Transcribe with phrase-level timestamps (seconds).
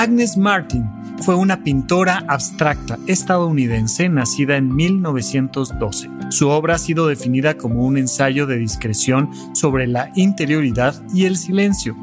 [0.00, 0.88] Agnes Martin
[1.20, 6.08] fue una pintora abstracta estadounidense nacida en 1912.
[6.30, 11.36] Su obra ha sido definida como un ensayo de discreción sobre la interioridad y el
[11.36, 11.94] silencio.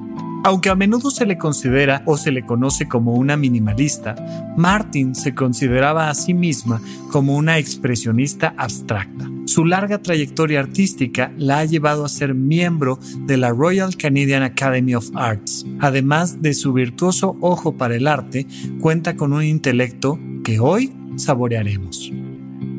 [0.44, 4.14] Aunque a menudo se le considera o se le conoce como una minimalista,
[4.56, 6.80] Martin se consideraba a sí misma
[7.12, 9.28] como una expresionista abstracta.
[9.48, 14.94] Su larga trayectoria artística la ha llevado a ser miembro de la Royal Canadian Academy
[14.94, 15.66] of Arts.
[15.80, 18.46] Además de su virtuoso ojo para el arte,
[18.82, 22.12] cuenta con un intelecto que hoy saborearemos.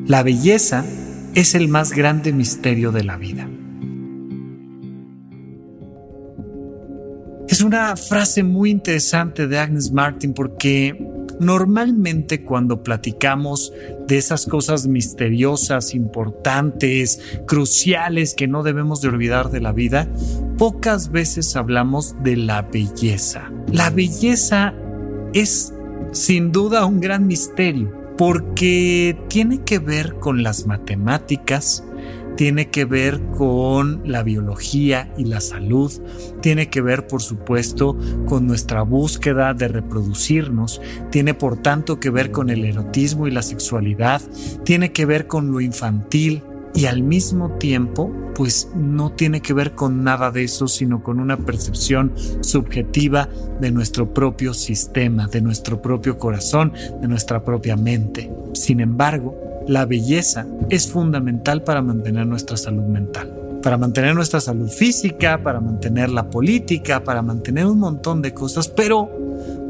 [0.05, 0.85] La belleza
[1.33, 3.49] es el más grande misterio de la vida.
[7.47, 11.08] Es una frase muy interesante de Agnes Martin porque
[11.39, 13.71] Normalmente cuando platicamos
[14.07, 20.07] de esas cosas misteriosas, importantes, cruciales que no debemos de olvidar de la vida,
[20.57, 23.51] pocas veces hablamos de la belleza.
[23.71, 24.73] La belleza
[25.33, 25.73] es
[26.11, 31.85] sin duda un gran misterio porque tiene que ver con las matemáticas,
[32.39, 35.91] tiene que ver con la biología y la salud,
[36.41, 40.79] tiene que ver por supuesto con nuestra búsqueda de reproducirnos,
[41.11, 44.21] tiene por tanto que ver con el erotismo y la sexualidad,
[44.63, 46.41] tiene que ver con lo infantil,
[46.73, 51.19] y al mismo tiempo, pues no tiene que ver con nada de eso, sino con
[51.19, 53.27] una percepción subjetiva
[53.59, 58.31] de nuestro propio sistema, de nuestro propio corazón, de nuestra propia mente.
[58.53, 63.31] Sin embargo, la belleza es fundamental para mantener nuestra salud mental,
[63.61, 68.67] para mantener nuestra salud física, para mantener la política, para mantener un montón de cosas,
[68.67, 69.11] pero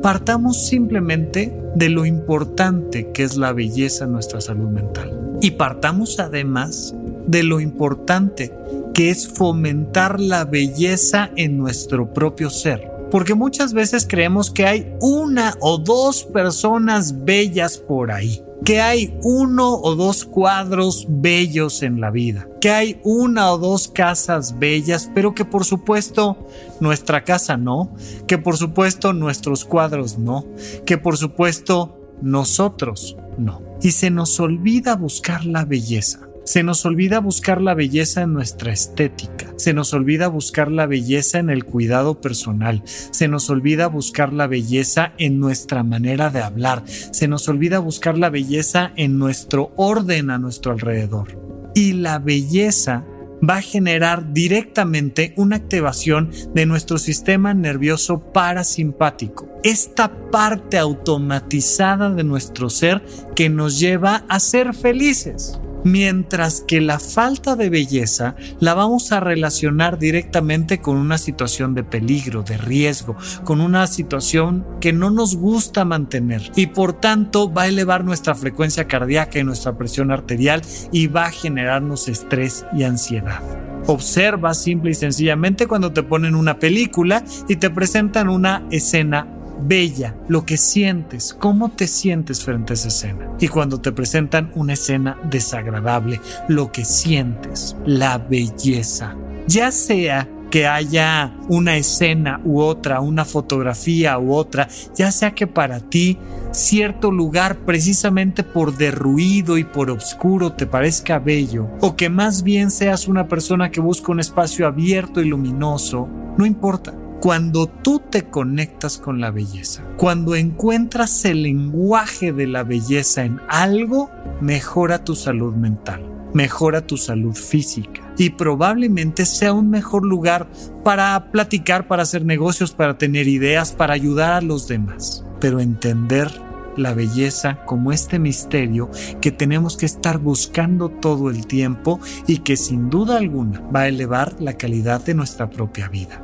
[0.01, 5.11] partamos simplemente de lo importante que es la belleza en nuestra salud mental.
[5.41, 6.95] Y partamos además
[7.27, 8.53] de lo importante
[8.93, 12.98] que es fomentar la belleza en nuestro propio ser.
[13.12, 19.18] Porque muchas veces creemos que hay una o dos personas bellas por ahí que hay
[19.24, 25.09] uno o dos cuadros bellos en la vida, que hay una o dos casas bellas,
[25.16, 26.47] pero que por supuesto
[26.80, 27.96] nuestra casa no,
[28.28, 30.46] que por supuesto nuestros cuadros no,
[30.86, 33.62] que por supuesto nosotros no.
[33.81, 36.28] Y se nos olvida buscar la belleza.
[36.44, 41.38] Se nos olvida buscar la belleza en nuestra estética, se nos olvida buscar la belleza
[41.38, 46.84] en el cuidado personal, se nos olvida buscar la belleza en nuestra manera de hablar,
[46.88, 51.38] se nos olvida buscar la belleza en nuestro orden a nuestro alrededor.
[51.75, 53.06] Y la belleza
[53.47, 59.50] va a generar directamente una activación de nuestro sistema nervioso parasimpático.
[59.64, 63.03] Esta parte automatizada de nuestro ser
[63.36, 65.59] que nos lleva a ser felices.
[65.89, 71.84] Mientras que la falta de belleza la vamos a relacionar directamente con una situación de
[71.84, 77.64] peligro, de riesgo, con una situación que no nos gusta mantener y por tanto va
[77.64, 80.61] a elevar nuestra frecuencia cardíaca y nuestra presión arterial
[80.91, 83.41] y va a generarnos estrés y ansiedad.
[83.87, 90.16] Observa simple y sencillamente cuando te ponen una película y te presentan una escena bella,
[90.28, 93.29] lo que sientes, cómo te sientes frente a esa escena.
[93.40, 99.16] Y cuando te presentan una escena desagradable, lo que sientes, la belleza.
[99.47, 105.47] Ya sea que haya una escena u otra, una fotografía u otra, ya sea que
[105.47, 106.17] para ti
[106.52, 112.72] cierto lugar precisamente por derruido y por oscuro te parezca bello, o que más bien
[112.72, 116.08] seas una persona que busca un espacio abierto y luminoso,
[116.38, 116.98] no importa.
[117.21, 123.41] Cuando tú te conectas con la belleza, cuando encuentras el lenguaje de la belleza en
[123.49, 126.01] algo, mejora tu salud mental,
[126.33, 130.47] mejora tu salud física y probablemente sea un mejor lugar
[130.85, 135.25] para platicar, para hacer negocios, para tener ideas, para ayudar a los demás.
[135.41, 136.31] Pero entender
[136.77, 138.89] la belleza como este misterio
[139.19, 143.87] que tenemos que estar buscando todo el tiempo y que sin duda alguna va a
[143.89, 146.23] elevar la calidad de nuestra propia vida.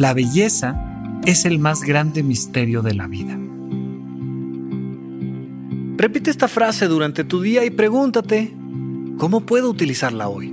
[0.00, 3.38] La belleza es el más grande misterio de la vida.
[5.98, 8.50] Repite esta frase durante tu día y pregúntate,
[9.18, 10.48] ¿cómo puedo utilizarla hoy?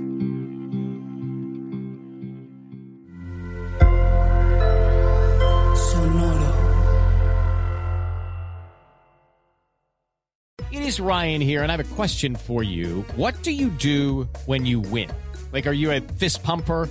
[5.74, 6.52] Sonoro.
[10.70, 13.02] It is Ryan here, and I have a question for you.
[13.16, 15.08] What do you do when you win?
[15.54, 16.90] Like, are you a fist pumper?